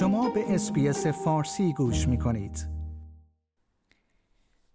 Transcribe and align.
شما 0.00 0.30
به 0.30 0.54
اسپیس 0.54 1.06
فارسی 1.06 1.72
گوش 1.72 2.08
می 2.08 2.18
کنید. 2.18 2.66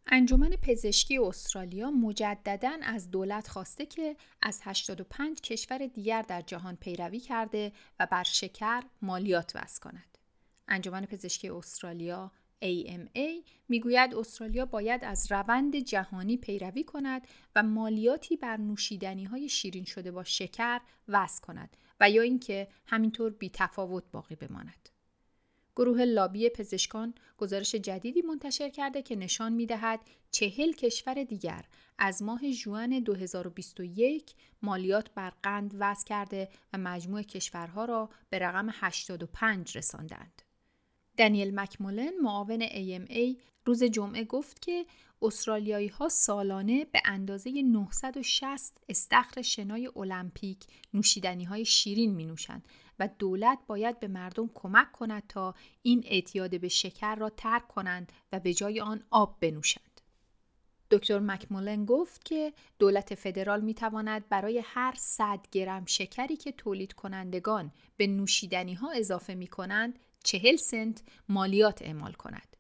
انجمن 0.07 0.49
پزشکی 0.49 1.17
استرالیا 1.17 1.91
مجددا 1.91 2.77
از 2.83 3.11
دولت 3.11 3.47
خواسته 3.47 3.85
که 3.85 4.15
از 4.41 4.61
85 4.63 5.41
کشور 5.41 5.77
دیگر 5.77 6.21
در 6.21 6.41
جهان 6.41 6.75
پیروی 6.75 7.19
کرده 7.19 7.71
و 7.99 8.07
بر 8.11 8.23
شکر 8.23 8.83
مالیات 9.01 9.51
وضع 9.55 9.81
کند. 9.81 10.17
انجمن 10.67 11.05
پزشکی 11.05 11.49
استرالیا 11.49 12.31
AMA 12.63 13.49
می‌گوید 13.69 14.15
استرالیا 14.15 14.65
باید 14.65 15.03
از 15.03 15.31
روند 15.31 15.75
جهانی 15.75 16.37
پیروی 16.37 16.83
کند 16.83 17.27
و 17.55 17.63
مالیاتی 17.63 18.37
بر 18.37 18.57
نوشیدنی 18.57 19.23
های 19.23 19.49
شیرین 19.49 19.85
شده 19.85 20.11
با 20.11 20.23
شکر 20.23 20.79
وضع 21.07 21.41
کند 21.41 21.77
و 21.99 22.09
یا 22.09 22.21
اینکه 22.21 22.67
همینطور 22.85 23.31
بی 23.31 23.49
تفاوت 23.53 24.03
باقی 24.11 24.35
بماند. 24.35 24.89
گروه 25.75 26.05
لابی 26.05 26.49
پزشکان 26.49 27.13
گزارش 27.37 27.75
جدیدی 27.75 28.21
منتشر 28.21 28.69
کرده 28.69 29.01
که 29.01 29.15
نشان 29.15 29.53
می 29.53 29.65
دهد 29.65 29.99
چهل 30.31 30.71
کشور 30.71 31.23
دیگر 31.23 31.65
از 31.97 32.23
ماه 32.23 32.51
جوان 32.51 32.99
2021 32.99 34.33
مالیات 34.61 35.13
بر 35.15 35.33
قند 35.43 35.75
وضع 35.79 36.05
کرده 36.05 36.49
و 36.73 36.77
مجموع 36.77 37.21
کشورها 37.21 37.85
را 37.85 38.09
به 38.29 38.39
رقم 38.39 38.67
85 38.71 39.77
رساندند. 39.77 40.41
دنیل 41.17 41.59
مکمولن 41.59 42.11
معاون 42.23 42.67
AMA 42.67 43.37
روز 43.65 43.83
جمعه 43.83 44.23
گفت 44.23 44.61
که 44.61 44.85
استرالیایی 45.21 45.87
ها 45.87 46.09
سالانه 46.09 46.85
به 46.85 47.01
اندازه 47.05 47.61
960 47.61 48.77
استخر 48.89 49.41
شنای 49.41 49.91
المپیک 49.95 50.65
نوشیدنی 50.93 51.43
های 51.43 51.65
شیرین 51.65 52.13
می 52.13 52.25
نوشند 52.25 52.67
و 52.99 53.09
دولت 53.19 53.59
باید 53.67 53.99
به 53.99 54.07
مردم 54.07 54.49
کمک 54.53 54.91
کند 54.91 55.23
تا 55.29 55.55
این 55.81 56.03
اعتیاد 56.05 56.59
به 56.61 56.67
شکر 56.67 57.15
را 57.15 57.29
ترک 57.29 57.67
کنند 57.67 58.11
و 58.31 58.39
به 58.39 58.53
جای 58.53 58.81
آن 58.81 59.03
آب 59.11 59.37
بنوشند. 59.39 60.01
دکتر 60.91 61.19
مکمولن 61.19 61.85
گفت 61.85 62.25
که 62.25 62.53
دولت 62.79 63.15
فدرال 63.15 63.61
می 63.61 63.73
تواند 63.73 64.29
برای 64.29 64.61
هر 64.65 64.93
100 64.97 65.39
گرم 65.51 65.85
شکری 65.85 66.37
که 66.37 66.51
تولید 66.51 66.93
کنندگان 66.93 67.71
به 67.97 68.07
نوشیدنی 68.07 68.73
ها 68.73 68.91
اضافه 68.91 69.35
می 69.35 69.47
کنند 69.47 69.99
چهل 70.25 70.55
سنت 70.55 71.01
مالیات 71.29 71.81
اعمال 71.81 72.13
کند. 72.13 72.57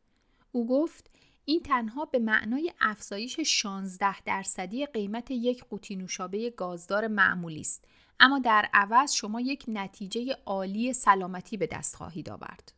او 0.51 0.67
گفت 0.67 1.09
این 1.45 1.59
تنها 1.59 2.05
به 2.05 2.19
معنای 2.19 2.73
افزایش 2.79 3.39
16 3.39 4.21
درصدی 4.21 4.85
قیمت 4.85 5.31
یک 5.31 5.63
قوطی 5.63 5.95
نوشابه 5.95 6.49
گازدار 6.49 7.07
معمولی 7.07 7.61
است 7.61 7.85
اما 8.19 8.39
در 8.39 8.69
عوض 8.73 9.13
شما 9.13 9.41
یک 9.41 9.63
نتیجه 9.67 10.37
عالی 10.45 10.93
سلامتی 10.93 11.57
به 11.57 11.67
دست 11.67 11.95
خواهید 11.95 12.29
آورد. 12.29 12.73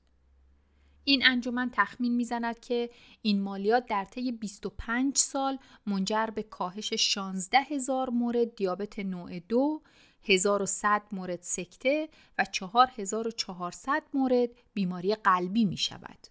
این 1.04 1.26
انجمن 1.26 1.70
تخمین 1.74 2.16
می‌زند 2.16 2.60
که 2.60 2.90
این 3.22 3.42
مالیات 3.42 3.86
در 3.86 4.06
طی 4.06 4.32
25 4.32 5.18
سال 5.18 5.58
منجر 5.86 6.26
به 6.26 6.44
کاهش 6.44 6.94
16 6.94 7.60
هزار 7.60 8.10
مورد 8.10 8.56
دیابت 8.56 9.00
نوع 9.00 9.40
دو، 9.40 9.82
1100 10.28 11.02
مورد 11.12 11.42
سکته 11.42 12.10
و 12.38 12.46
4400 12.46 14.04
مورد 14.14 14.50
بیماری 14.74 15.16
قلبی 15.16 15.66
می 15.66 15.78
شود. 15.78 16.28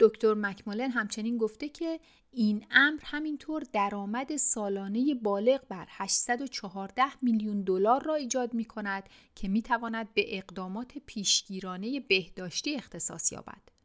دکتر 0.00 0.34
مکمولن 0.34 0.90
همچنین 0.90 1.38
گفته 1.38 1.68
که 1.68 2.00
این 2.30 2.66
امر 2.70 3.00
همینطور 3.04 3.62
درآمد 3.72 4.36
سالانه 4.36 5.14
بالغ 5.14 5.60
بر 5.68 5.86
814 5.90 7.04
میلیون 7.22 7.62
دلار 7.62 8.02
را 8.02 8.14
ایجاد 8.14 8.54
می 8.54 8.64
کند 8.64 9.08
که 9.34 9.48
می 9.48 9.62
تواند 9.62 10.14
به 10.14 10.38
اقدامات 10.38 10.98
پیشگیرانه 11.06 12.00
بهداشتی 12.00 12.74
اختصاص 12.76 13.32
یابد. 13.32 13.79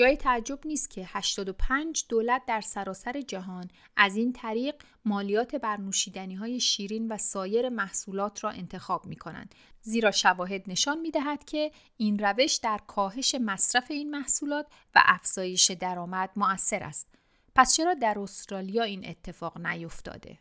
جای 0.00 0.16
تعجب 0.16 0.58
نیست 0.64 0.90
که 0.90 1.04
85 1.08 2.04
دولت 2.08 2.42
در 2.46 2.60
سراسر 2.60 3.20
جهان 3.20 3.70
از 3.96 4.16
این 4.16 4.32
طریق 4.32 4.74
مالیات 5.04 5.54
بر 5.54 5.76
نوشیدنی 5.76 6.34
های 6.34 6.60
شیرین 6.60 7.12
و 7.12 7.16
سایر 7.16 7.68
محصولات 7.68 8.44
را 8.44 8.50
انتخاب 8.50 9.06
می 9.06 9.16
کنند 9.16 9.54
زیرا 9.80 10.10
شواهد 10.10 10.64
نشان 10.66 11.00
می 11.00 11.10
دهد 11.10 11.44
که 11.44 11.72
این 11.96 12.18
روش 12.18 12.54
در 12.54 12.80
کاهش 12.86 13.34
مصرف 13.34 13.90
این 13.90 14.10
محصولات 14.10 14.66
و 14.94 15.02
افزایش 15.04 15.70
درآمد 15.70 16.30
مؤثر 16.36 16.82
است. 16.82 17.08
پس 17.54 17.74
چرا 17.74 17.94
در 17.94 18.18
استرالیا 18.18 18.82
این 18.82 19.08
اتفاق 19.08 19.66
نیفتاده؟ 19.66 20.38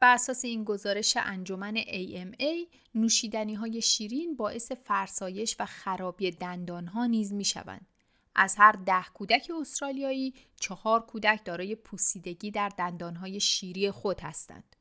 بر 0.00 0.14
اساس 0.14 0.44
این 0.44 0.64
گزارش 0.64 1.16
انجمن 1.20 1.76
AMA 1.76 2.74
نوشیدنی 2.94 3.54
های 3.54 3.82
شیرین 3.82 4.36
باعث 4.36 4.72
فرسایش 4.72 5.56
و 5.60 5.66
خرابی 5.66 6.30
دندان 6.30 6.86
ها 6.86 7.06
نیز 7.06 7.32
می 7.32 7.44
شوند. 7.44 7.86
از 8.34 8.54
هر 8.58 8.72
ده 8.72 9.04
کودک 9.14 9.52
استرالیایی 9.60 10.34
چهار 10.60 11.06
کودک 11.06 11.44
دارای 11.44 11.74
پوسیدگی 11.74 12.50
در 12.50 12.68
دندان 12.68 13.16
های 13.16 13.40
شیری 13.40 13.90
خود 13.90 14.20
هستند. 14.20 14.76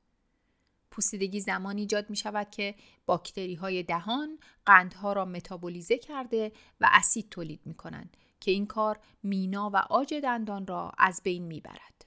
پوسیدگی 0.92 1.40
زمانی 1.40 1.82
ایجاد 1.82 2.10
می 2.10 2.16
شود 2.16 2.50
که 2.50 2.76
باکتری 3.06 3.56
های 3.56 3.84
دهان 3.84 4.40
قندها 4.66 5.14
را 5.14 5.26
متابولیزه 5.26 5.98
کرده 5.98 6.52
و 6.82 6.90
اسید 6.92 7.30
تولید 7.30 7.62
می 7.66 7.74
کنند 7.74 8.18
که 8.40 8.52
این 8.52 8.66
کار 8.66 9.00
مینا 9.24 9.70
و 9.74 9.78
آج 9.78 10.14
دندان 10.14 10.68
را 10.68 10.92
از 10.98 11.22
بین 11.24 11.44
می 11.44 11.62
برد. 11.62 12.07